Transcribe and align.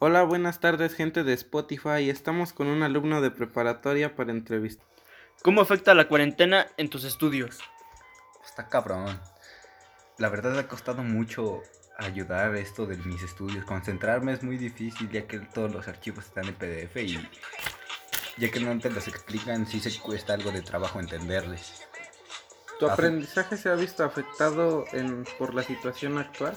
Hola, 0.00 0.22
buenas 0.22 0.60
tardes 0.60 0.94
gente 0.94 1.24
de 1.24 1.32
Spotify. 1.32 2.08
Estamos 2.08 2.52
con 2.52 2.68
un 2.68 2.84
alumno 2.84 3.20
de 3.20 3.32
preparatoria 3.32 4.14
para 4.14 4.30
entrevista. 4.30 4.84
¿Cómo 5.42 5.60
afecta 5.60 5.92
la 5.92 6.06
cuarentena 6.06 6.68
en 6.76 6.88
tus 6.88 7.02
estudios? 7.02 7.58
Está 8.44 8.68
cabrón. 8.68 9.20
La 10.16 10.28
verdad 10.28 10.56
ha 10.56 10.68
costado 10.68 11.02
mucho 11.02 11.62
ayudar 11.96 12.54
esto 12.54 12.86
de 12.86 12.96
mis 12.98 13.24
estudios. 13.24 13.64
Concentrarme 13.64 14.32
es 14.34 14.44
muy 14.44 14.56
difícil 14.56 15.10
ya 15.10 15.26
que 15.26 15.40
todos 15.40 15.72
los 15.74 15.88
archivos 15.88 16.26
están 16.26 16.44
en 16.46 16.54
PDF 16.54 16.96
y 16.98 17.18
ya 18.36 18.52
que 18.52 18.60
no 18.60 18.78
te 18.78 18.90
los 18.90 19.08
explican, 19.08 19.66
sí 19.66 19.80
se 19.80 19.98
cuesta 19.98 20.34
algo 20.34 20.52
de 20.52 20.62
trabajo 20.62 21.00
entenderles. 21.00 21.82
¿Tu 22.78 22.88
aprendizaje 22.88 23.56
se 23.56 23.68
ha 23.68 23.74
visto 23.74 24.04
afectado 24.04 24.84
en, 24.92 25.24
por 25.40 25.54
la 25.54 25.64
situación 25.64 26.18
actual? 26.18 26.56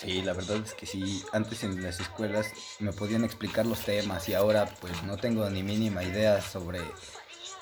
Sí, 0.00 0.22
la 0.22 0.32
verdad 0.32 0.62
es 0.64 0.72
que 0.72 0.86
sí, 0.86 1.22
antes 1.32 1.62
en 1.62 1.82
las 1.82 2.00
escuelas 2.00 2.52
me 2.78 2.92
podían 2.92 3.22
explicar 3.22 3.66
los 3.66 3.80
temas 3.80 4.28
y 4.30 4.34
ahora 4.34 4.66
pues 4.80 5.02
no 5.02 5.18
tengo 5.18 5.48
ni 5.50 5.62
mínima 5.62 6.02
idea 6.02 6.40
sobre 6.40 6.80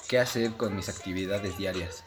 qué 0.09 0.21
hacer 0.21 0.53
con 0.53 0.77
mis 0.77 0.89
actividades 0.89 1.59
diarias. 1.59 2.05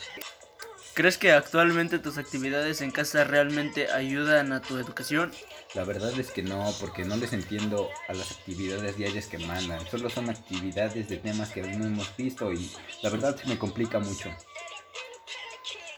¿Crees 0.93 1.17
que 1.17 1.33
actualmente 1.33 1.99
tus 1.99 2.17
actividades 2.17 2.81
en 2.81 2.91
casa 2.91 3.25
realmente 3.25 3.91
ayudan 3.91 4.53
a 4.53 4.61
tu 4.61 4.77
educación? 4.77 5.31
La 5.73 5.83
verdad 5.83 6.17
es 6.17 6.31
que 6.31 6.43
no, 6.43 6.73
porque 6.79 7.03
no 7.03 7.17
les 7.17 7.33
entiendo 7.33 7.89
a 8.07 8.13
las 8.13 8.31
actividades 8.31 8.97
diarias 8.97 9.27
que 9.27 9.37
mandan. 9.37 9.85
Solo 9.87 10.09
son 10.09 10.29
actividades 10.29 11.09
de 11.09 11.17
temas 11.17 11.49
que 11.51 11.61
no 11.61 11.85
hemos 11.85 12.15
visto 12.15 12.53
y 12.53 12.71
la 13.01 13.09
verdad 13.09 13.35
se 13.35 13.47
me 13.47 13.57
complica 13.57 13.99
mucho. 13.99 14.29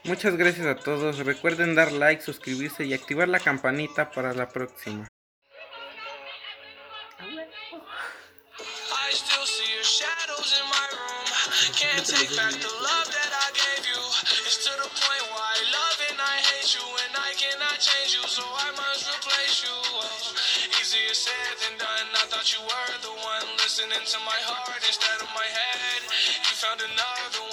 Muchas 0.05 0.35
gracias 0.35 0.65
a 0.67 0.75
todos. 0.75 1.19
Recuerden 1.19 1.75
dar 1.75 1.91
like, 1.91 2.21
suscribirse 2.21 2.85
y 2.85 2.93
activar 2.93 3.29
la 3.29 3.39
campanita 3.39 4.11
para 4.11 4.33
la 4.33 4.49
próxima. 4.49 5.07
Said 21.13 21.57
than 21.61 21.77
done. 21.77 22.09
I 22.17 22.25
thought 22.25 22.49
you 22.49 22.57
were 22.57 22.93
the 23.05 23.13
one 23.13 23.45
listening 23.61 24.01
to 24.01 24.19
my 24.25 24.39
heart 24.49 24.81
instead 24.81 25.21
of 25.21 25.29
my 25.37 25.45
head. 25.45 26.01
You 26.09 26.53
found 26.57 26.81
another 26.81 27.52